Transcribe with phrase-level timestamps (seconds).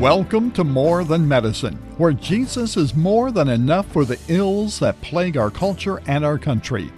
[0.00, 4.98] Welcome to More Than Medicine, where Jesus is more than enough for the ills that
[5.02, 6.90] plague our culture and our country.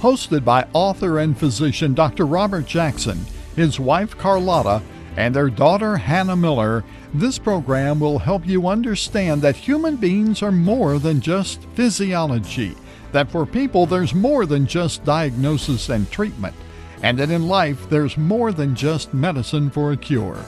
[0.00, 2.26] Hosted by author and physician Dr.
[2.26, 3.18] Robert Jackson,
[3.56, 4.82] his wife Carlotta,
[5.16, 6.84] and their daughter Hannah Miller,
[7.14, 12.76] this program will help you understand that human beings are more than just physiology,
[13.12, 16.54] that for people there's more than just diagnosis and treatment,
[17.02, 20.44] and that in life there's more than just medicine for a cure.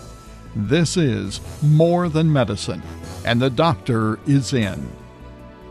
[0.54, 2.82] This is More Than Medicine,
[3.24, 4.86] and the doctor is in.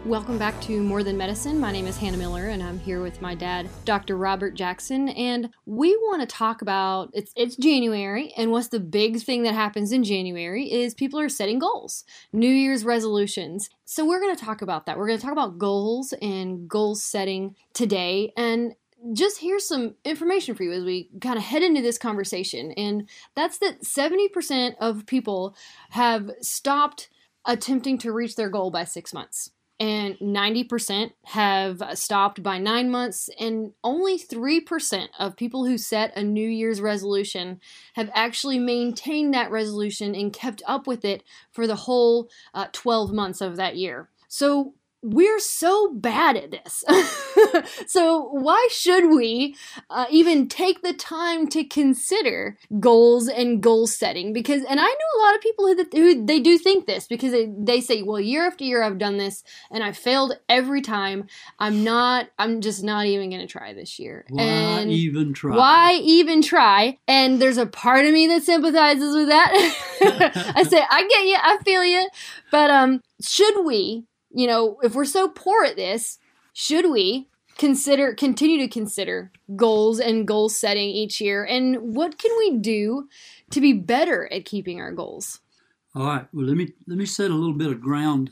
[0.08, 1.60] Welcome back to More Than Medicine.
[1.60, 4.18] My name is Hannah Miller, and I'm here with my dad, Dr.
[4.18, 5.10] Robert Jackson.
[5.10, 9.54] And we want to talk about it's it's January, and what's the big thing that
[9.54, 13.70] happens in January is people are setting goals, New Year's resolutions.
[13.86, 14.98] So we're going to talk about that.
[14.98, 18.34] We're going to talk about goals and goal setting today.
[18.36, 18.74] And
[19.14, 22.72] just here's some information for you as we kind of head into this conversation.
[22.74, 25.56] And that's that 70% of people
[25.90, 27.10] have stopped
[27.46, 29.52] attempting to reach their goal by six months.
[29.80, 36.22] And 90% have stopped by nine months, and only 3% of people who set a
[36.22, 37.60] New Year's resolution
[37.96, 43.12] have actually maintained that resolution and kept up with it for the whole uh, 12
[43.12, 44.10] months of that year.
[44.28, 46.84] So, we're so bad at this.
[47.88, 49.56] so, why should we
[49.90, 54.32] uh, even take the time to consider goals and goal setting?
[54.32, 57.32] Because, and I know a lot of people who, who they do think this because
[57.32, 61.28] they, they say, well, year after year I've done this and I failed every time.
[61.58, 64.26] I'm not, I'm just not even going to try this year.
[64.30, 65.56] Why and even try?
[65.56, 67.00] Why even try?
[67.08, 69.52] And there's a part of me that sympathizes with that.
[70.56, 72.08] I say, I get you, I feel you.
[72.52, 76.20] But um, should we you know, if we're so poor at this,
[76.54, 82.32] should we consider continue to consider goals and goal setting each year and what can
[82.40, 83.08] we do
[83.52, 85.42] to be better at keeping our goals?
[85.94, 86.26] All right.
[86.34, 88.32] Well, let me let me set a little bit of ground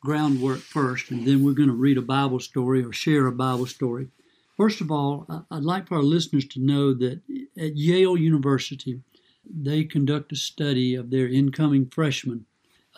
[0.00, 3.66] groundwork first, and then we're going to read a Bible story or share a Bible
[3.66, 4.08] story.
[4.56, 7.20] First of all, I'd like for our listeners to know that
[7.56, 9.00] at Yale University,
[9.44, 12.46] they conduct a study of their incoming freshmen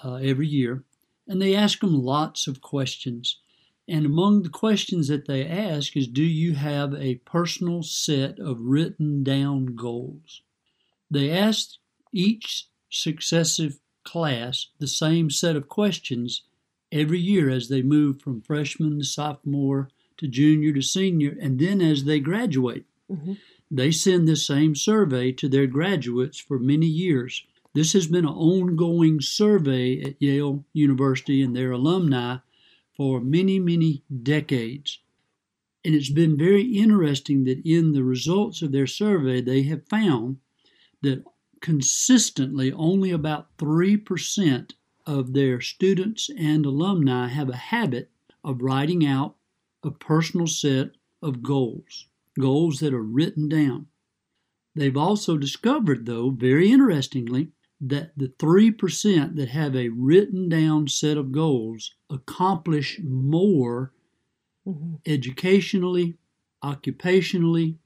[0.05, 0.83] uh, every year,
[1.27, 3.39] and they ask them lots of questions.
[3.89, 8.61] And among the questions that they ask is Do you have a personal set of
[8.61, 10.43] written down goals?
[11.11, 11.71] They ask
[12.13, 16.43] each successive class the same set of questions
[16.91, 21.81] every year as they move from freshman to sophomore to junior to senior, and then
[21.81, 22.85] as they graduate.
[23.11, 23.35] Mm-hmm.
[23.71, 27.45] They send the same survey to their graduates for many years.
[27.77, 32.39] This has been an ongoing survey at Yale University and their alumni
[32.97, 35.01] for many, many decades.
[35.85, 40.39] And it's been very interesting that in the results of their survey, they have found
[41.03, 41.23] that
[41.61, 44.73] consistently only about 3%
[45.05, 48.11] of their students and alumni have a habit
[48.43, 49.37] of writing out
[49.83, 52.07] a personal set of goals,
[52.41, 53.89] goals that are written down.
[54.75, 61.17] They've also discovered, though, very interestingly, that the 3% that have a written down set
[61.17, 63.93] of goals accomplish more
[64.67, 64.95] mm-hmm.
[65.05, 66.17] educationally,
[66.65, 67.77] occupationally,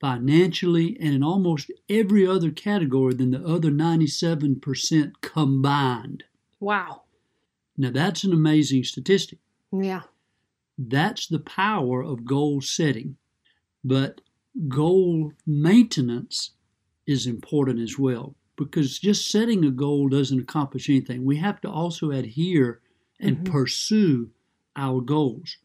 [0.00, 6.24] financially, and in almost every other category than the other 97% combined.
[6.60, 7.02] Wow.
[7.76, 9.38] Now, that's an amazing statistic.
[9.72, 10.02] Yeah.
[10.78, 13.16] That's the power of goal setting.
[13.82, 14.20] But
[14.68, 16.52] goal maintenance
[17.06, 21.24] is important as well because just setting a goal doesn't accomplish anything.
[21.24, 22.80] We have to also adhere
[23.20, 23.52] and mm-hmm.
[23.52, 24.30] pursue
[24.76, 25.58] our goals.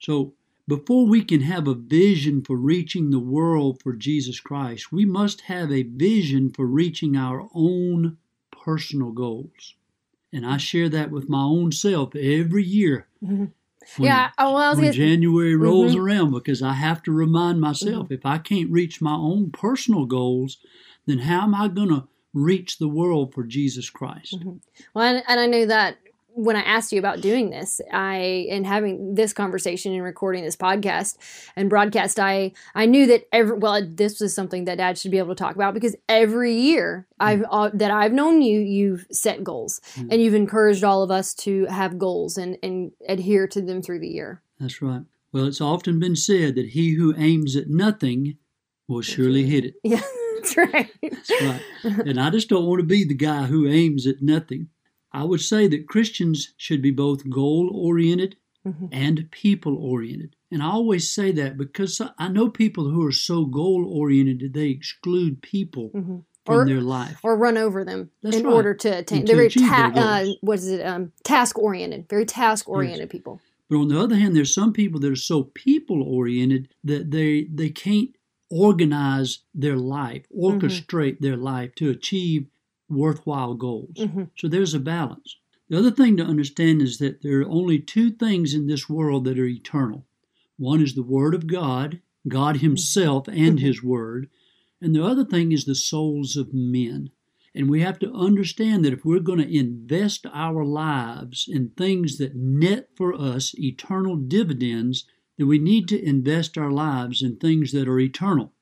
[0.00, 0.34] So,
[0.68, 5.42] before we can have a vision for reaching the world for Jesus Christ, we must
[5.42, 8.16] have a vision for reaching our own
[8.50, 9.74] personal goals.
[10.32, 13.08] And I share that with my own self every year.
[13.22, 13.46] Mm-hmm.
[13.96, 16.00] When, yeah, oh, well, when January rolls mm-hmm.
[16.00, 18.14] around, because I have to remind myself mm-hmm.
[18.14, 20.58] if I can't reach my own personal goals,
[21.06, 24.38] then how am I going to reach the world for Jesus Christ.
[24.38, 24.56] Mm-hmm.
[24.94, 25.96] Well, and, and I know that
[26.34, 30.56] when I asked you about doing this, I and having this conversation and recording this
[30.56, 31.16] podcast
[31.56, 35.18] and broadcast, I I knew that every well, this was something that Dad should be
[35.18, 37.48] able to talk about because every year I've mm.
[37.50, 40.08] uh, that I've known you, you've set goals mm.
[40.10, 44.00] and you've encouraged all of us to have goals and and adhere to them through
[44.00, 44.42] the year.
[44.58, 45.02] That's right.
[45.32, 48.36] Well, it's often been said that he who aims at nothing
[48.88, 49.74] will surely hit it.
[49.82, 50.02] Yeah.
[50.42, 50.90] That's right.
[51.02, 51.62] That's right.
[52.06, 54.68] And I just don't want to be the guy who aims at nothing.
[55.12, 58.36] I would say that Christians should be both goal oriented
[58.66, 58.86] mm-hmm.
[58.92, 60.36] and people oriented.
[60.50, 64.52] And I always say that because I know people who are so goal oriented that
[64.52, 66.18] they exclude people mm-hmm.
[66.44, 67.20] from Or- their life.
[67.22, 68.52] or run over them That's in right.
[68.52, 69.20] order to attain.
[69.20, 70.84] And They're very ta- uh, what is it?
[70.84, 72.08] Um, task oriented.
[72.08, 73.40] Very task oriented people.
[73.68, 77.44] But on the other hand, there's some people that are so people oriented that they
[77.44, 78.10] they can't
[78.52, 80.58] organize their life, Mm-hmm.
[80.66, 82.46] orchestrate their life to achieve
[82.88, 83.96] worthwhile goals.
[83.98, 84.28] Mhm.
[84.36, 85.36] So there's a balance.
[85.68, 89.24] The other thing to understand is that there are only two things in this world
[89.24, 90.04] that are eternal.
[90.58, 93.62] One is the Word of God, God Himself and Mhm.
[93.62, 94.28] His Word,
[94.80, 97.10] and the other thing is the souls of men.
[97.54, 102.18] And we have to understand that if we're going to invest our lives in things
[102.18, 105.06] that net for us eternal dividends,
[105.42, 108.52] then we need to invest our lives in things that are eternal.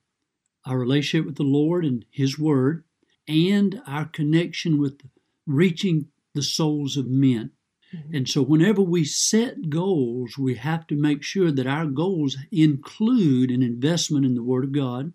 [0.64, 2.84] Our relationship with the Lord and His Word,
[3.28, 5.02] and our connection with
[5.46, 7.50] reaching the souls of men.
[7.94, 8.14] Mm-hmm.
[8.14, 13.50] And so, whenever we set goals, we have to make sure that our goals include
[13.50, 15.12] an investment in the Word of God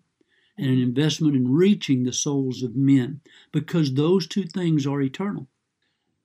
[0.56, 5.48] and an investment in reaching the souls of men, because those two things are eternal.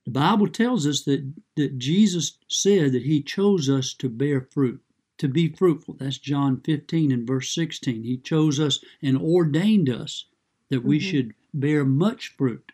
[0.04, 4.80] The Bible tells us that, that Jesus said that He chose us to bear fruit,
[5.18, 5.94] to be fruitful.
[5.98, 8.04] That's John 15 and verse 16.
[8.04, 10.26] He chose us and ordained us
[10.68, 11.02] that we Mhm.
[11.02, 12.72] should bear much fruit.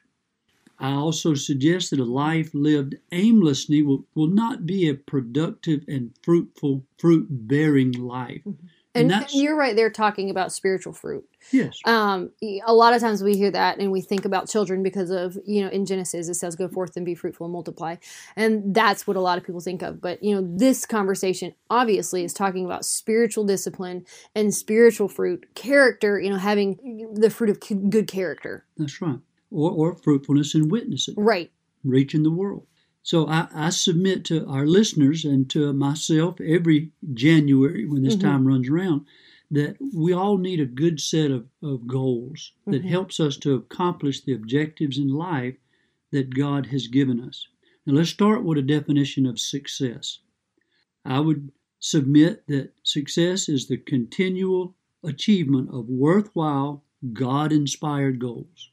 [0.79, 6.13] I also suggest that a life lived aimlessly will, will not be a productive and
[6.23, 8.43] fruitful, fruit bearing life.
[9.01, 11.25] And, that's- you're right there talking about spiritual fruit.
[11.53, 11.79] Yes.
[11.85, 12.31] Um,
[12.67, 15.63] a lot of times we hear that and we think about children because of, you
[15.63, 17.97] know, in Genesis it says, go forth and be fruitful and multiply.
[18.37, 20.01] And that's what a lot of people think of.
[20.01, 24.05] But, you know, this conversation obviously is talking about spiritual discipline
[24.35, 28.67] and spiritual fruit, character, you know, having the fruit of good character.
[28.77, 29.19] That's right.
[29.51, 31.51] Or, or fruitfulness and witnessing, Right.
[31.85, 32.67] reaching the world.
[33.09, 38.21] So I, I submit to our listeners and to myself every January when this Mhm.
[38.21, 39.07] time runs around
[39.51, 42.89] that we all need a good set of, of goals that Mhm.
[42.91, 45.57] helps us to accomplish the objectives in life
[46.11, 47.49] that God has given us.
[47.87, 50.19] Now let's start with a definition of success.
[51.03, 56.85] I would submit that success is the continual achievement of worthwhile,
[57.15, 58.71] God inspired goals.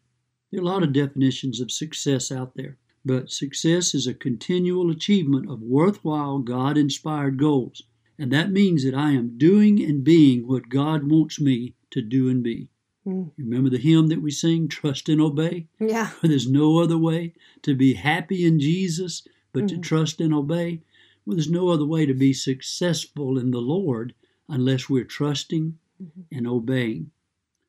[0.51, 4.89] There are a lot of definitions of success out there, but success is a continual
[4.89, 7.83] achievement of worthwhile, God inspired goals.
[8.17, 12.29] And that means that I am doing and being what God wants me to do
[12.29, 12.69] and be.
[13.05, 13.31] Mm.
[13.37, 15.67] Remember the hymn that we sing, Trust and Obey?
[15.79, 16.11] Yeah.
[16.23, 19.83] There's no other way to be happy in Jesus but to Mhm.
[19.83, 20.81] trust and obey.
[21.25, 24.13] Well, there's no other way to be successful in the Lord
[24.49, 26.23] unless we're trusting Mhm.
[26.31, 27.11] and obeying.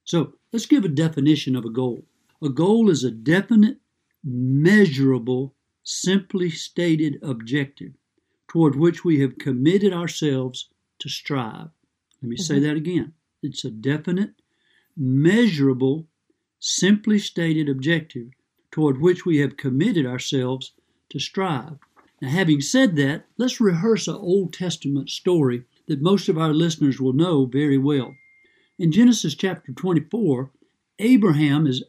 [0.05, 2.05] So let's give a definition of a goal.
[2.43, 3.79] A goal is a definite,
[4.27, 7.93] measurable, simply stated objective
[8.49, 10.69] toward which we have committed ourselves
[10.99, 11.69] to strive.
[12.21, 12.63] Let me say Mhm.
[12.63, 13.15] that again.
[13.43, 14.35] It's a definite,
[14.97, 16.09] measurable,
[16.59, 18.31] simply stated objective
[18.73, 20.73] toward which we have committed ourselves
[21.11, 21.79] to strive.
[22.21, 27.01] Now, having said that, let's rehearse an Old Testament story that most of our listeners
[27.01, 28.17] will know very well.
[28.79, 30.51] In Genesis chapter 24,
[30.99, 31.85] Abraham is,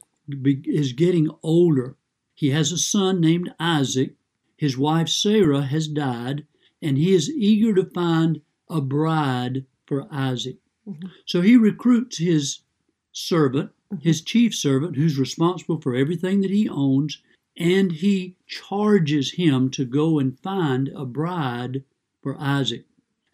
[0.45, 1.96] is getting older.
[2.37, 4.15] He has a son named Isaac.
[4.57, 6.45] His wife Sarah has died,
[6.83, 10.59] and he is eager to find a bride for Isaac.
[10.87, 11.09] Mhm.
[11.25, 12.59] So he recruits his
[13.11, 17.17] servant, his chief servant, who's responsible for everything that he owns,
[17.55, 21.83] and he charges him to go and find a bride
[22.21, 22.85] for Isaac.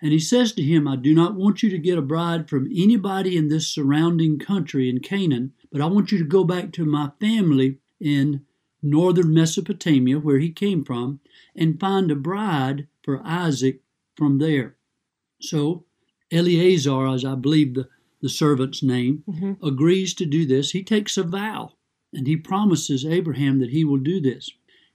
[0.01, 2.71] And he says to him, I do not want you to get a bride from
[2.73, 6.85] anybody in this surrounding country in Canaan, but I want you to go back to
[6.85, 8.45] my family in
[8.83, 11.19] northern Mesopotamia, where he came from,
[11.55, 13.81] and find a bride for Isaac
[14.15, 14.75] from there.
[15.41, 15.85] So
[16.31, 17.87] Eleazar, as I believe the,
[18.21, 19.57] the servant's name, Mhm.
[19.61, 20.71] agrees to do this.
[20.71, 21.73] He takes a vow
[22.13, 24.49] and he promises Abraham that he will do this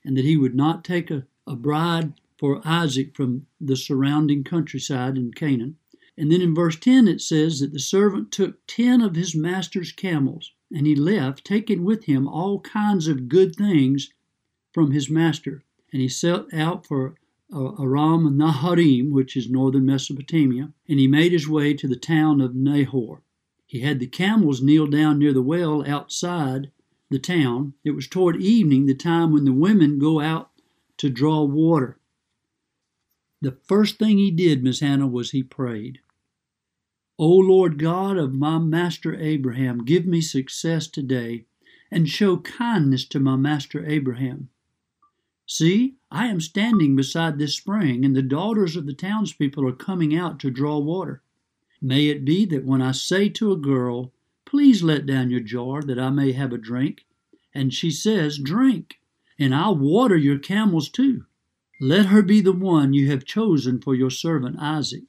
[0.04, 5.16] and that he would not take a, a bride for Isaac from the surrounding countryside
[5.18, 5.76] in Canaan.
[6.16, 9.92] And then in verse 10 it says that the servant took 10 of his master's
[9.92, 14.10] camels and he left, taking with him all kinds of good things
[14.72, 15.62] from his master.
[15.92, 17.14] And he set out for
[17.52, 22.40] uh, Aram Naharaim, which is northern Mesopotamia, and he made his way to the town
[22.40, 23.22] of Nahor.
[23.66, 26.70] He had the camels kneel down near the well outside
[27.10, 27.74] the town.
[27.84, 30.50] It was toward evening, the time when the women go out
[30.98, 31.98] to draw water.
[33.40, 36.00] The first thing he did, Miss Hannah, was he prayed.
[37.20, 41.46] O Lord God of my master Abraham, give me success today
[41.90, 44.50] and show kindness to my master Abraham.
[45.44, 50.14] See, I am standing beside this spring, and the daughters of the townspeople are coming
[50.14, 51.22] out to draw water.
[51.80, 54.12] May it be that when I say to a girl,
[54.44, 57.04] Please let down your jar that I may have a drink.
[57.52, 59.00] And she says, Drink,
[59.38, 61.24] and I'll water your camels too.
[61.80, 65.04] Let her be the one you have chosen for your servant Isaac.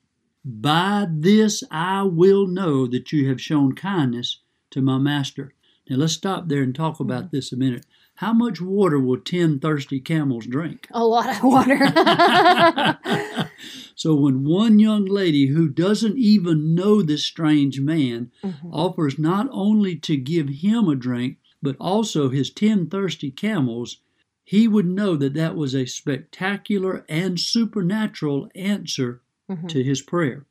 [0.52, 4.40] By this I will know that you have shown kindness
[4.72, 5.54] to my master.
[5.88, 7.86] Now let's stop there and talk about this a minute.
[8.16, 10.88] How much water will 10 thirsty camels drink?
[10.92, 11.78] A lot of water.
[13.96, 18.70] so when one young lady who doesn't even know this strange man Mhm.
[18.74, 23.98] offers not only to give him a drink, but also his 10 thirsty camels,
[24.44, 29.68] he would know that that was a spectacular and supernatural answer Mhm.
[29.70, 30.46] to his prayer.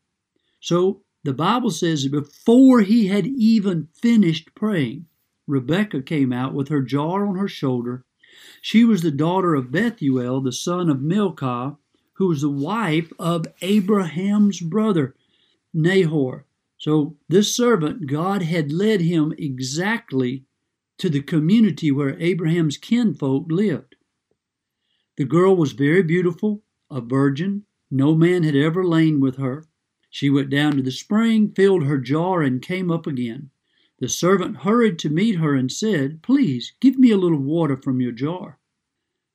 [0.61, 5.07] So the Bible says that before he had even finished praying,
[5.47, 8.05] Rebekah came out with her jar on her shoulder.
[8.61, 11.79] She was the daughter of Bethuel, the son of Milcah,
[12.15, 15.15] who was the wife of Abraham's brother,
[15.73, 16.45] Nahor.
[16.77, 20.45] So this servant, God had led him exactly
[20.99, 23.97] to the community where Abraham's kinfolk lived.
[25.17, 27.65] The girl was very beautiful, a virgin.
[27.91, 29.65] No man had ever lain with her.
[30.11, 33.51] She went down to the spring, filled her jar, and came up again.
[33.99, 38.01] The servant hurried to meet her and said, Please give me a little water from
[38.01, 38.59] your jar.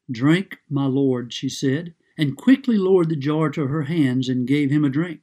[0.10, 4.69] Drink, my lord, she said, and quickly lowered the jar to her hands and gave
[4.69, 5.22] him a drink.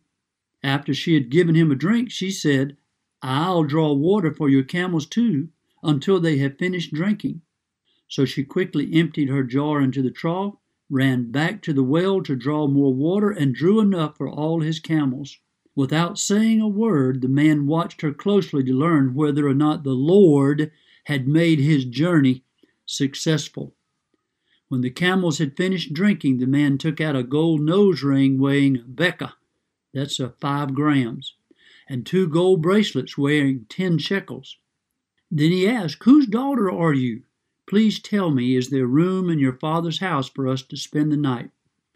[0.63, 2.77] After she had given him a drink, she said,
[3.23, 5.49] I'll draw water for your camels too,
[5.83, 7.43] until they have finished drinking.
[8.09, 10.57] So she quickly emptied her jar into the trough,
[10.91, 14.81] ran back to the well to draw more water, and drew enough for all his
[14.81, 15.39] camels.
[15.77, 19.95] Without saying a word, the man watched her closely to learn whether or not the
[19.95, 20.73] Lord
[21.05, 22.45] had made his journey
[22.85, 23.75] successful.
[24.69, 28.77] When the camels had finished drinking, the man took out a gold nose ring weighing
[28.79, 29.33] a beka,
[29.95, 31.35] that's a five grams,
[31.89, 34.57] and two gold bracelets weighing ten shekels.
[35.31, 37.23] Then he asked, Whose daughter are you?
[37.71, 41.17] Please tell me, is there room in your father's house for us to spend the
[41.17, 41.51] night?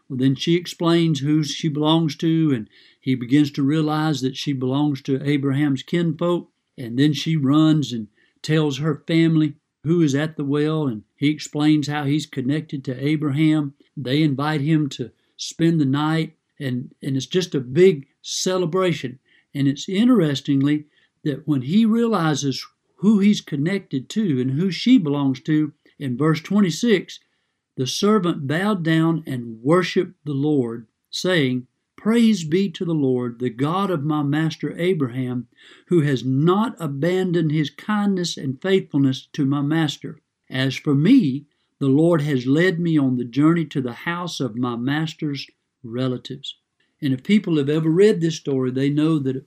[0.09, 4.53] Well, then she explains who she belongs to, and he begins to realize that she
[4.53, 6.49] belongs to Abraham's kinfolk.
[6.79, 8.07] And then she runs and
[8.41, 13.05] tells her family who is at the well, and he explains how he's connected to
[13.05, 13.75] Abraham.
[13.97, 19.19] They invite him to spend the night, and, and it's just a big celebration.
[19.53, 20.85] And it's interestingly
[21.25, 22.65] that when he realizes
[23.05, 27.21] who he's connected to and who she belongs to, in verse 26,
[27.77, 31.67] the servant bowed down and worshiped the Lord, saying,
[31.99, 35.49] Praise be to the Lord, the God of my master Abraham,
[35.89, 40.23] who has not abandoned his kindness and faithfulness to my master.
[40.49, 41.45] As for me,
[41.79, 45.47] the Lord has led me on the journey to the house of my master's
[45.83, 46.57] relatives.
[47.03, 49.45] And if people have ever read this story, they know that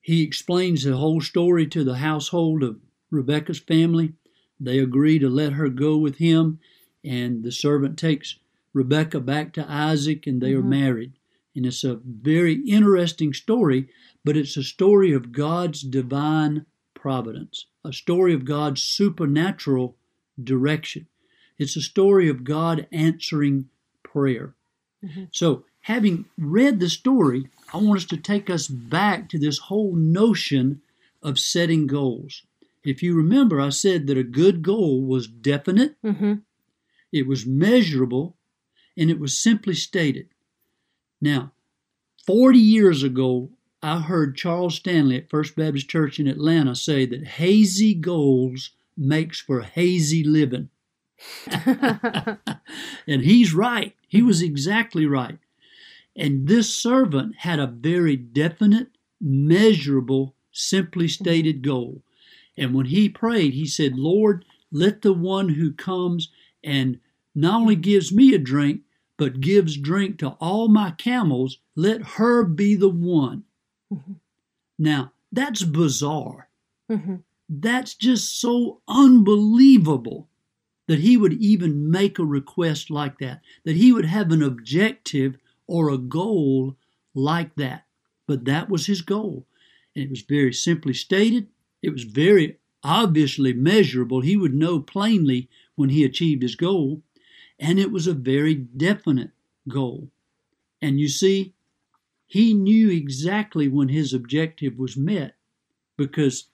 [0.00, 2.80] he explains the whole story to the household of
[3.10, 4.14] Rebekah's family.
[4.58, 6.58] They agree to let her go with him,
[7.04, 8.38] and the servant takes
[8.72, 10.68] Rebekah back to Isaac, and they are Mhm.
[10.68, 11.12] married.
[11.54, 13.88] And it's a very interesting story,
[14.24, 19.96] but it's a story of God's divine providence, a story of God's supernatural
[20.42, 21.06] direction.
[21.58, 23.68] It's a story of God answering
[24.02, 24.54] prayer.
[25.02, 25.28] Mhm.
[25.32, 29.94] So, having read the story, I want us to take us back to this whole
[29.94, 30.82] notion
[31.22, 32.42] of setting goals.
[32.82, 36.34] If you remember, I said that a good goal was definite, hmm
[37.12, 38.36] it was measurable,
[38.96, 40.28] and it was simply stated.
[41.20, 41.50] Now,
[42.24, 43.50] 40 years ago,
[43.82, 49.40] I heard Charles Stanley at First Baptist Church in Atlanta say that hazy goals makes
[49.40, 50.68] for hazy living.
[53.06, 53.96] and he's right.
[54.06, 55.38] He was exactly right.
[56.16, 58.88] And this servant had a very definite,
[59.20, 62.02] measurable, simply stated goal.
[62.56, 66.30] And when he prayed, he said, Lord, let the one who comes
[66.62, 67.00] and
[67.34, 68.82] not only gives me a drink,
[69.16, 73.44] but gives drink to all my camels, let her be the one.
[73.92, 74.16] Mhm.
[74.78, 76.48] Now, that's bizarre.
[76.88, 77.16] hmm
[77.48, 80.28] That's just so unbelievable
[80.88, 85.38] that he would even make a request like that, that he would have an objective
[85.70, 86.76] or a goal
[87.14, 87.86] like that.
[88.26, 89.46] But that was his goal.
[89.94, 91.46] And it was very simply stated,
[91.80, 94.20] it was very obviously measurable.
[94.20, 97.02] He would know plainly when he achieved his goal,
[97.58, 99.30] and it was a very definite
[99.68, 100.10] goal.
[100.82, 101.54] And you see,
[102.26, 105.36] he knew exactly when his objective was met
[105.96, 106.48] because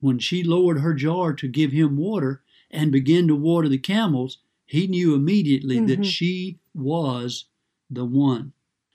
[0.00, 4.38] when she lowered her jar to give him water and began to water the camels,
[4.66, 6.04] he knew immediately that Mhm.
[6.04, 7.46] she was
[7.90, 8.52] the one.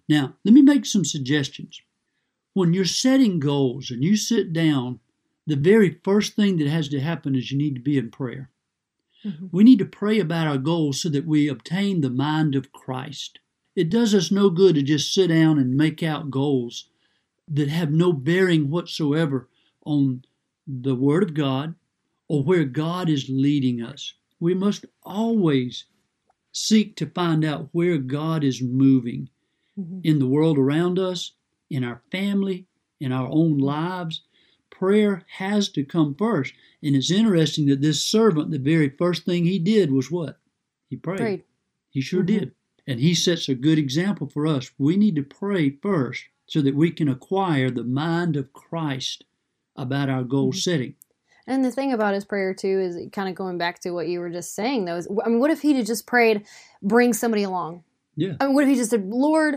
[0.10, 1.82] Now, let me make some suggestions.
[2.54, 5.00] When you're setting goals and you sit down
[5.46, 8.50] the very first thing that has to happen is you need to be in prayer.
[9.26, 9.50] Mhm.
[9.52, 13.40] We need to pray about our goals so that we obtain the mind of Christ.
[13.76, 16.90] It does us no good to just sit down and make out goals
[17.48, 19.50] that have no bearing whatsoever
[19.86, 20.24] on
[20.68, 21.76] the Word of God
[22.28, 24.14] or where God is leading us.
[24.40, 25.86] We must always
[26.52, 29.30] seek to find out where God is moving
[29.77, 30.01] Mhm.
[30.03, 31.32] in the world around us,
[31.70, 32.68] in our family,
[33.00, 34.22] in our own lives.
[34.70, 36.53] Prayer has to come first.
[36.82, 40.39] And it's interesting that this servant, the very first thing he did was what?
[40.89, 41.18] He prayed.
[41.18, 41.44] Prayed.
[41.89, 42.27] He sure Mhm.
[42.27, 42.51] did.
[42.86, 44.72] And he sets a good example for us.
[44.77, 49.24] We need to pray first so that we can acquire the mind of Christ
[49.75, 50.58] about our goal Mhm.
[50.58, 50.96] setting.
[51.48, 54.20] And the thing about his prayer too is kind of going back to what you
[54.20, 54.86] were just saying.
[54.86, 56.46] Though, is I mean, what if he had just prayed,
[56.82, 57.84] "Bring somebody along"?
[58.15, 58.34] Yeah.
[58.39, 59.55] I mean, what if he just said, "Lord,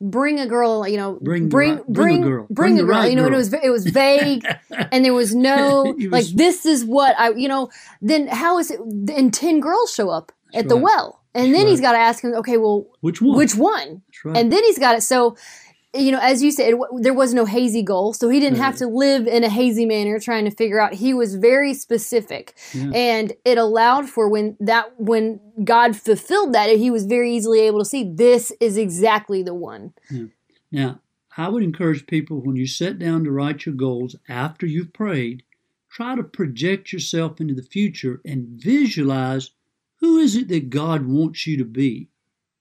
[0.00, 0.86] bring a girl"?
[0.88, 2.46] You know, Bring bring right- bring a girl.
[2.50, 2.88] bring, Bring a girl.
[2.96, 4.44] right you know, and it was it was vague,
[4.92, 7.30] and there was no was- like this is what I.
[7.30, 8.80] You know, then how is it?
[8.80, 11.98] And ten girls show up at That's the well, and That's then he's got to
[11.98, 13.36] ask him, okay, well, Which one?
[13.36, 14.02] which one?
[14.24, 14.36] Right.
[14.36, 15.02] And then he's got it.
[15.02, 15.36] So,
[15.94, 18.12] you know, as you said, it, there was no hazy goal.
[18.12, 18.90] So he didn't have mm-hmm.
[18.90, 20.94] to live in a hazy manner trying to figure out.
[20.94, 22.54] He was very specific.
[22.74, 22.90] Yeah.
[22.94, 27.78] And it allowed for when that, when God fulfilled that, he was very easily able
[27.78, 29.94] to see this is exactly the one.
[30.08, 30.26] Hmm.
[30.70, 31.00] Now,
[31.36, 35.44] I would encourage people when you sit down to write your goals after you've prayed,
[35.88, 39.52] try to project yourself into the future and visualize
[40.00, 42.08] who is it that God wants you to be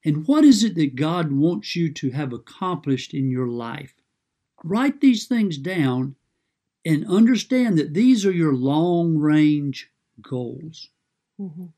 [0.07, 3.93] and what is it that God wants you to have accomplished in your life.
[4.63, 6.15] Write these things down
[6.85, 10.87] and understand that these are your long range goals.
[11.37, 11.73] Mhm.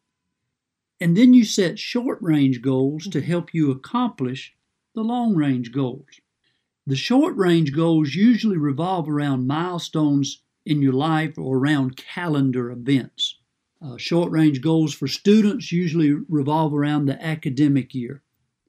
[1.01, 4.55] And then you set short range goals to help you accomplish
[4.93, 6.21] the long range goals.
[6.85, 13.38] The short range goals usually revolve around milestones in your life or around calendar events.
[13.81, 18.21] Uh, short range goals for students usually revolve around the academic year.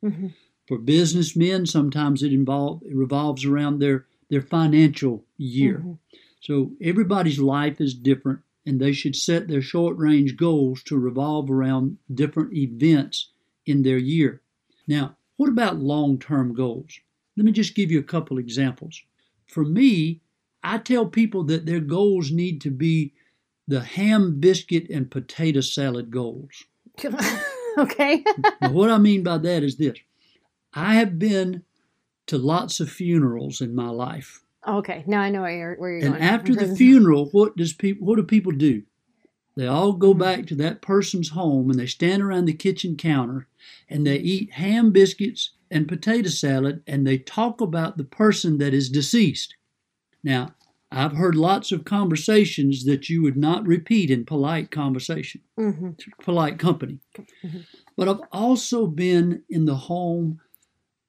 [0.03, 0.33] Mhm.
[0.69, 5.83] For businessmen, sometimes it, involve, it revolves around their, their financial year.
[5.85, 5.99] Mhm.
[6.41, 11.51] So everybody's life is different, and they should set their short range goals to revolve
[11.51, 13.31] around different events
[13.67, 14.41] in their year.
[14.87, 17.01] Now, what about long term goals?
[17.37, 19.03] Let me just give you a couple examples.
[19.47, 20.21] For me,
[20.63, 23.13] I tell people that their goals need to be
[23.71, 26.65] the ham, biscuit, and potato salad goals.
[27.79, 28.25] okay.
[28.61, 29.97] Now, what I mean by that is this
[30.75, 31.63] I have been
[32.27, 34.43] to lots of funerals in my life.
[34.67, 35.05] okay.
[35.07, 36.29] Now I know where you're, where you're And going.
[36.29, 38.83] after the funeral, what does people what do people do?
[39.57, 40.21] They all go mm-hmm.
[40.21, 43.47] back to that person's home and they stand around the kitchen counter
[43.89, 48.75] and they eat ham biscuits and potato salad and they talk about the person that
[48.75, 49.55] is deceased.
[50.25, 50.55] Now,
[50.93, 55.91] I've heard lots of conversations that you would not repeat in polite conversation, hmm
[56.23, 56.99] polite company.
[57.45, 57.65] Mhm.
[57.97, 60.41] But I've also been in the home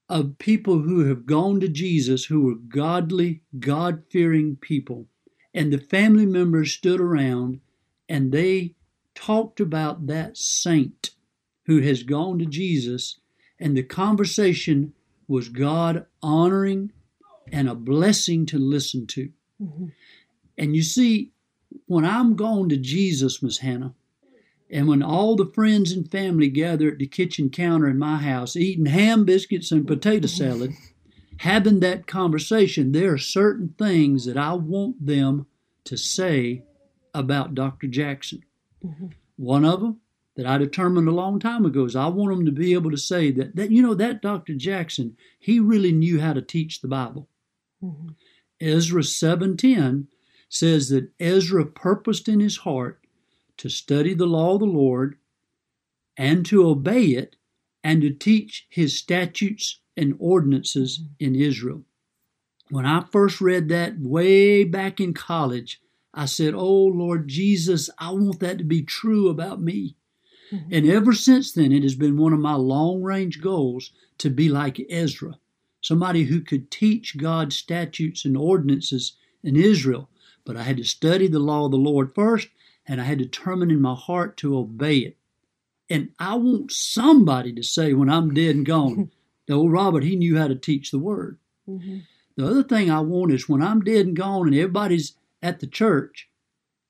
[0.07, 5.07] of people who have gone to Jesus who were godly, God fearing people.
[5.53, 7.61] And the family members stood around
[8.09, 8.75] and they
[9.15, 11.11] talked about that saint
[11.65, 13.19] who has gone to Jesus.
[13.59, 14.93] And the conversation
[15.27, 16.91] was God honoring
[17.51, 19.31] and a blessing to listen to.
[20.57, 21.31] And you see,
[21.87, 23.93] when I'm going to Jesus, Miss Hannah,
[24.69, 28.55] and when all the friends and family gather at the kitchen counter in my house
[28.55, 30.73] eating ham biscuits and potato salad,
[31.37, 35.45] having that conversation, there are certain things that I want them
[35.85, 36.63] to say
[37.13, 37.87] about Dr.
[37.87, 38.43] Jackson.
[38.85, 39.11] Mhm.
[39.35, 39.99] One of them
[40.35, 42.97] that I determined a long time ago is I want them to be able to
[42.97, 44.53] say that, that you know, that Dr.
[44.53, 47.27] Jackson, he really knew how to teach the Bible.
[47.79, 48.09] hmm
[48.61, 50.07] Ezra 7:10
[50.47, 53.01] says that Ezra purposed in his heart
[53.57, 55.17] to study the law of the Lord
[56.15, 57.35] and to obey it
[57.83, 61.83] and to teach his statutes and ordinances in Israel.
[62.69, 65.81] When I first read that way back in college,
[66.13, 69.95] I said, "Oh Lord Jesus, I want that to be true about me."
[70.51, 70.67] Mhm.
[70.71, 74.49] And ever since then, it has been one of my long range goals to be
[74.49, 75.39] like Ezra,
[75.81, 79.13] somebody who could teach God's statutes and ordinances
[79.43, 80.09] in Israel.
[80.45, 82.47] But I had to study the law of the Lord first,
[82.85, 85.17] and I had to determine in my heart to obey it.
[85.89, 89.11] And I want somebody to say when I'm dead and gone,
[89.47, 91.37] the old Robert, he knew how to teach the word.
[91.65, 91.99] hmm
[92.37, 95.13] The other thing I want is when I'm dead and gone and everybody's
[95.43, 96.29] at the church,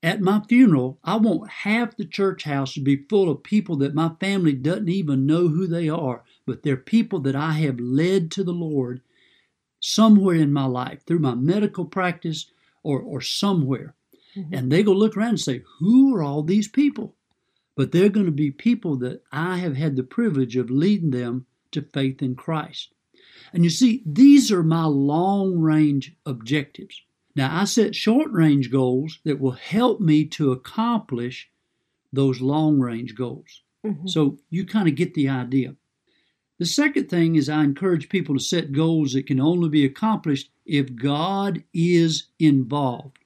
[0.04, 3.94] at my funeral, I want half the church house to be full of people that
[3.94, 8.32] my family doesn't even know who they are, but they're people that I have led
[8.32, 9.02] to the Lord
[9.80, 12.52] somewhere in my life through my medical practice
[12.84, 13.96] or, or somewhere.
[14.36, 14.54] Mm-hmm.
[14.54, 17.16] And they go look around and say, Who are all these people?
[17.76, 21.46] But they're going to be people that I have had the privilege of leading them
[21.72, 22.94] to faith in Christ.
[23.54, 27.02] And you see, these are my long range objectives.
[27.36, 31.50] Now, I set short range goals that will help me to accomplish
[32.12, 33.62] those long range goals.
[33.86, 34.08] Mm-hmm.
[34.08, 35.76] So you kind of get the idea.
[36.62, 40.52] The second thing is I encourage people to set goals that can only be accomplished
[40.64, 43.18] if God is involved.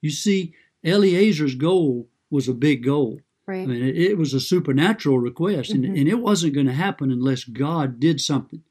[0.00, 0.54] You see,
[0.84, 3.18] Eliezer's goal was a big goal.
[3.48, 3.62] Right.
[3.62, 5.86] I mean, it, it was a supernatural request, mm-hmm.
[5.86, 8.62] and, and it wasn't going to happen unless God did something.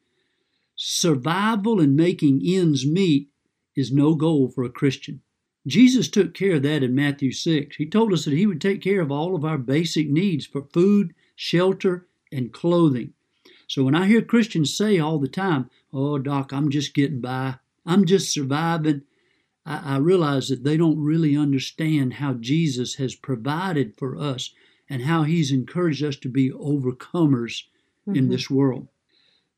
[0.78, 3.28] Survival and making ends meet
[3.76, 5.20] is no goal for a Christian.
[5.68, 7.76] Jesus took care of that in Matthew 6.
[7.76, 10.62] He told us that He would take care of all of our basic needs for
[10.74, 13.12] food, shelter, and clothing.
[13.74, 17.56] So when I hear Christians say all the time, Oh, Doc, I'm just getting by,
[17.88, 19.02] I'm just surviving,
[19.66, 24.54] I, I realize that they don't really understand how Jesus has provided for us
[24.88, 27.64] and how He's encouraged us to be overcomers
[28.08, 28.16] mm-hmm.
[28.16, 28.90] in this world.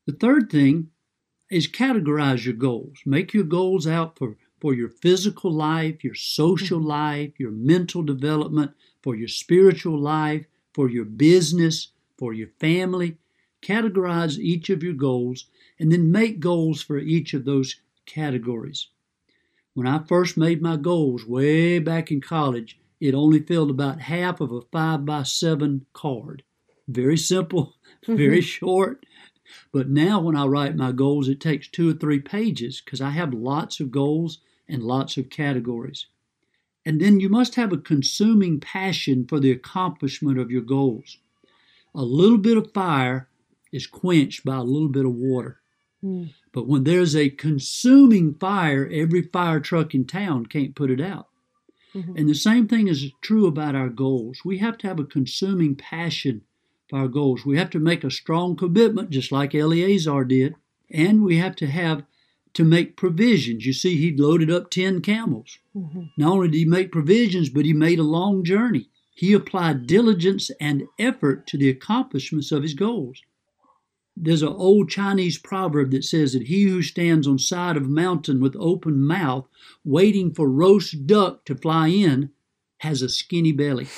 [0.06, 0.88] The third thing
[1.50, 3.00] is categorize your goals.
[3.04, 6.88] Make your goals out for, for your physical life, your social mm-hmm.
[6.88, 8.70] life, your mental development,
[9.02, 13.18] for your spiritual life, for your business, for your family.
[13.66, 15.46] Categorize each of your goals
[15.80, 18.88] and then make goals for each of those categories.
[19.74, 24.40] When I first made my goals way back in college, it only filled about half
[24.40, 26.44] of a five by seven card.
[26.86, 28.16] Very simple, mm-hmm.
[28.16, 29.04] very short,
[29.72, 33.10] but now, when I write my goals, it takes two or three pages because I
[33.10, 36.06] have lots of goals and lots of categories.
[36.84, 41.18] And then you must have a consuming passion for the accomplishment of your goals.
[41.94, 43.28] A little bit of fire
[43.72, 45.60] is quenched by a little bit of water.
[46.02, 46.30] Mm.
[46.52, 51.28] But when there's a consuming fire, every fire truck in town can't put it out.
[51.94, 52.16] Mm-hmm.
[52.16, 54.40] And the same thing is true about our goals.
[54.44, 56.42] We have to have a consuming passion
[56.88, 57.44] for our goals.
[57.44, 60.54] We have to make a strong commitment, just like Eleazar did,
[60.90, 62.04] and we have to have
[62.54, 63.66] to make provisions.
[63.66, 65.58] You see, he loaded up 10 camels.
[65.74, 66.04] Mm-hmm.
[66.16, 68.88] Not only did he make provisions, but he made a long journey.
[69.14, 73.22] He applied diligence and effort to the accomplishments of his goals.
[74.16, 78.40] There's an old Chinese proverb that says that he who stands on side of mountain
[78.40, 79.46] with open mouth,
[79.84, 82.30] waiting for roast duck to fly in,
[82.78, 83.88] has a skinny belly.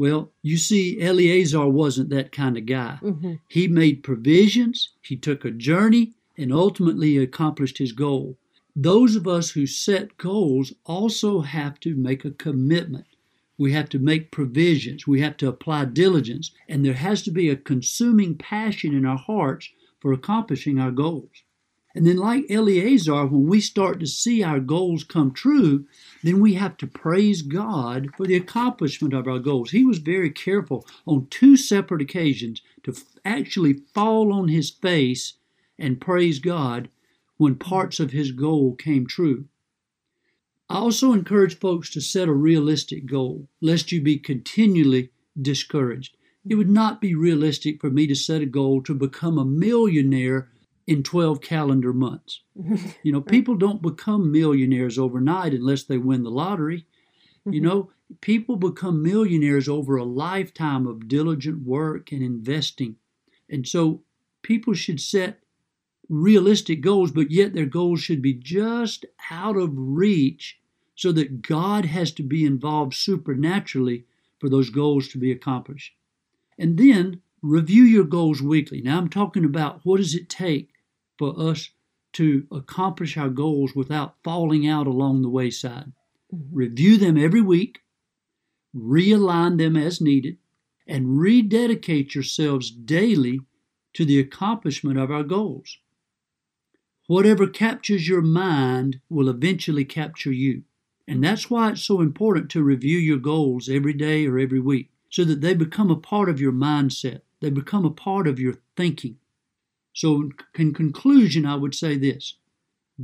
[0.00, 2.98] Well, you see, Eleazar wasn't that kind of guy.
[3.02, 3.34] Mm-hmm.
[3.46, 8.38] He made provisions, he took a journey, and ultimately accomplished his goal.
[8.74, 13.04] Those of us who set goals also have to make a commitment.
[13.60, 15.06] We have to make provisions.
[15.06, 16.50] We have to apply diligence.
[16.66, 19.68] And there has to be a consuming passion in our hearts
[20.00, 21.42] for accomplishing our goals.
[21.94, 25.84] And then, like Eleazar, when we start to see our goals come true,
[26.22, 29.72] then we have to praise God for the accomplishment of our goals.
[29.72, 32.94] He was very careful on two separate occasions to
[33.26, 35.34] actually fall on his face
[35.78, 36.88] and praise God
[37.36, 39.49] when parts of his goal came true.
[40.70, 46.16] I also encourage folks to set a realistic goal, lest you be continually discouraged.
[46.48, 50.48] It would not be realistic for me to set a goal to become a millionaire
[50.86, 52.42] in 12 calendar months.
[53.02, 56.86] You know, people don't become millionaires overnight unless they win the lottery.
[57.44, 57.64] You mm-hmm.
[57.64, 62.94] know, people become millionaires over a lifetime of diligent work and investing.
[63.48, 64.02] And so
[64.42, 65.40] people should set
[66.08, 70.59] realistic goals, but yet their goals should be just out of reach
[71.00, 74.04] so that God has to be involved supernaturally
[74.38, 75.94] for those goals to be accomplished.
[76.58, 78.82] And then review your goals weekly.
[78.82, 80.74] Now I'm talking about what does it take
[81.18, 81.70] for us
[82.12, 85.92] to accomplish our goals without falling out along the wayside.
[86.34, 86.54] Mm-hmm.
[86.54, 87.78] Review them every week,
[88.76, 90.36] realign them as needed,
[90.86, 93.40] and rededicate yourselves daily
[93.94, 95.78] to the accomplishment of our goals.
[97.06, 100.64] Whatever captures your mind will eventually capture you.
[101.08, 104.90] And that's why it's so important to review your goals every day or every week
[105.08, 107.22] so that they become a part of your mindset.
[107.40, 109.16] They become a part of your thinking.
[109.92, 112.36] So, in conclusion, I would say this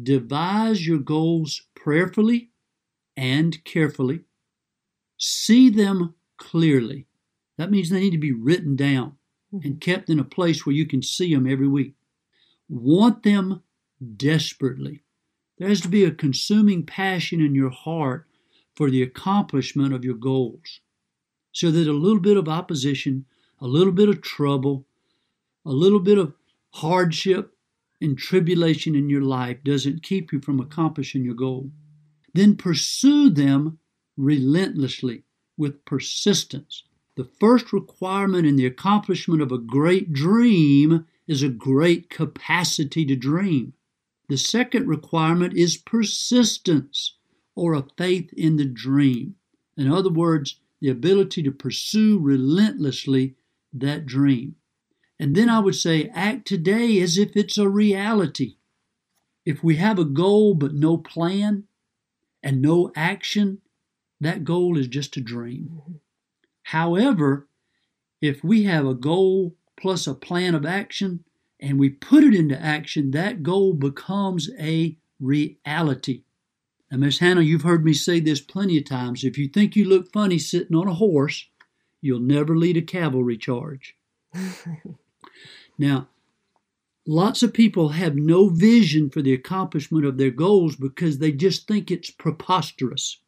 [0.00, 2.50] devise your goals prayerfully
[3.16, 4.20] and carefully,
[5.18, 7.06] see them clearly.
[7.56, 9.16] That means they need to be written down
[9.52, 9.78] and mm-hmm.
[9.78, 11.94] kept in a place where you can see them every week.
[12.68, 13.62] Want them
[14.16, 15.02] desperately.
[15.58, 18.26] There has to be a consuming passion in your heart
[18.74, 20.80] for the accomplishment of your goals.
[21.52, 23.24] So that a little bit of opposition,
[23.60, 24.86] a little bit of trouble,
[25.64, 26.34] a little bit of
[26.74, 27.56] hardship
[28.02, 31.70] and tribulation in your life doesn't keep you from accomplishing your goal.
[32.36, 33.78] then pursue them
[34.16, 35.24] relentlessly
[35.56, 36.84] with persistence.
[37.16, 43.16] The first requirement in the accomplishment of a great dream is a great capacity to
[43.16, 43.72] dream.
[44.28, 47.16] The second requirement is persistence
[47.54, 49.36] or a faith in the dream.
[49.76, 53.36] In other words, the ability to pursue relentlessly
[53.72, 54.56] that dream.
[55.18, 58.56] And then I would say, act today as if it's a reality.
[59.44, 61.64] If we have a goal but no plan
[62.42, 63.62] and no action,
[64.20, 66.00] that goal is just a dream.
[66.64, 67.48] However,
[68.20, 71.24] if we have a goal plus a plan of action
[71.60, 76.22] and we put it into action, that goal becomes a reality.
[76.90, 79.24] Now, Miss Hannah, you've heard me say this plenty of times.
[79.24, 81.46] If you think you look funny sitting on a horse,
[82.00, 83.96] you'll never lead a cavalry charge.
[85.78, 86.08] now,
[87.06, 91.66] lots of people have no vision for the accomplishment of their goals because they just
[91.66, 93.18] think it's preposterous.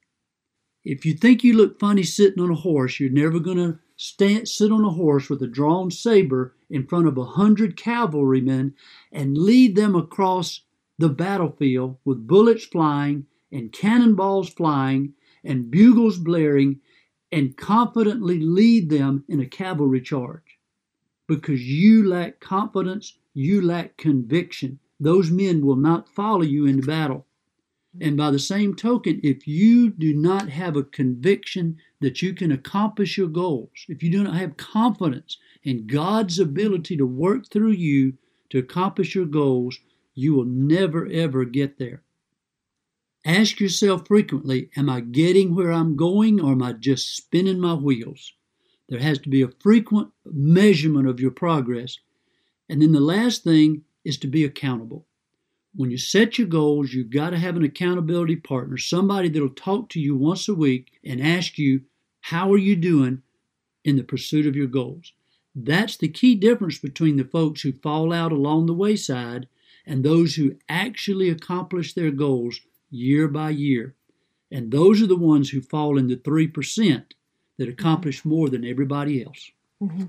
[0.84, 4.48] If you think you look funny sitting on a horse, you're never going to stand,
[4.48, 8.74] sit on a horse with a drawn saber in front of a hundred cavalrymen
[9.12, 10.62] and lead them across
[10.98, 16.81] the battlefield with bullets flying and cannonballs flying and bugles blaring
[17.31, 20.59] and confidently lead them in a cavalry charge.
[21.26, 24.78] Because you lack confidence, you lack conviction.
[24.98, 27.26] Those men will not follow you into battle.
[28.00, 32.52] And by the same token, if you do not have a conviction that you can
[32.52, 37.73] accomplish your goals, if you do not have confidence in God's ability to work through
[37.73, 38.14] you
[38.51, 39.79] to accomplish your goals,
[40.14, 42.03] you will never ever get there.
[43.25, 47.75] Ask yourself frequently Am I getting where I'm going or am I just spinning my
[47.75, 48.33] wheels?
[48.88, 51.99] There has to be a frequent measurement of your progress.
[52.68, 55.07] And then the last thing is to be accountable.
[55.75, 59.90] When you set your goals, you've got to have an accountability partner, somebody that'll talk
[59.90, 61.83] to you once a week and ask you,
[62.23, 63.23] How are you doing
[63.85, 65.12] in the pursuit of your goals?
[65.64, 69.49] That's the key difference between the folks who fall out along the wayside
[69.85, 73.94] and those who actually accomplish their goals year by year.
[74.53, 77.03] And those are the ones who fall in the 3%
[77.59, 79.51] that accomplish more than everybody else.
[79.83, 80.05] Mm-hmm.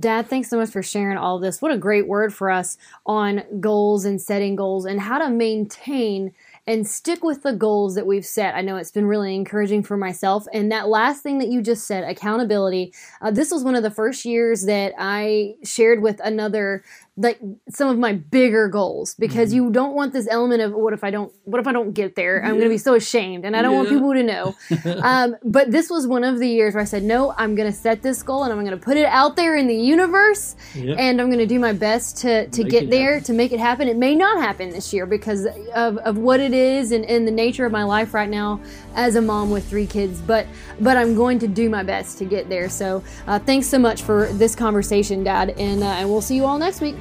[0.00, 1.62] Dad, thanks so much for sharing all this.
[1.62, 6.32] What a great word for us on goals and setting goals and how to maintain
[6.66, 8.54] and stick with the goals that we've set.
[8.54, 10.46] I know it's been really encouraging for myself.
[10.52, 13.90] And that last thing that you just said, accountability, uh, this was one of the
[13.90, 16.82] first years that I shared with another
[17.18, 19.64] like some of my bigger goals because mm-hmm.
[19.64, 22.14] you don't want this element of what if I don't what if I don't get
[22.14, 22.44] there?
[22.44, 23.78] I'm going to be so ashamed and I don't yeah.
[23.78, 24.54] want people to know.
[25.02, 27.76] um, but this was one of the years where I said, no, I'm going to
[27.76, 30.98] set this goal and I'm going to put it out there in the universe yep.
[30.98, 33.24] and I'm going to do my best to to make get there happen.
[33.24, 33.88] to make it happen.
[33.88, 37.32] It may not happen this year because of, of what it is and, and the
[37.32, 38.60] nature of my life right now
[38.96, 40.20] as a mom with three kids.
[40.20, 40.46] But
[40.80, 42.68] but I'm going to do my best to get there.
[42.68, 46.44] So uh, thanks so much for this conversation, Dad, and uh, and we'll see you
[46.44, 46.96] all next week.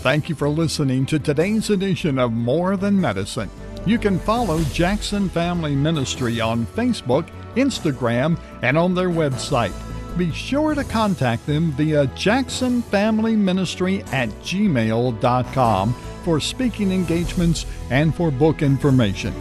[0.00, 3.50] Thank you for listening to today's edition of More Than Medicine.
[3.84, 9.72] You can follow Jackson Family Ministry on Facebook, Instagram, and on their website.
[10.16, 18.62] Be sure to contact them via jacksonfamilyministry at gmail.com for speaking engagements and for book
[18.62, 19.34] information.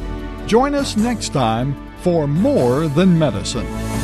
[0.47, 4.00] Join us next time for More Than Medicine.